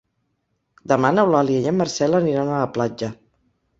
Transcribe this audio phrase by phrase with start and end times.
[0.93, 3.11] Demà n'Eulàlia i en Marcel aniran a la platja.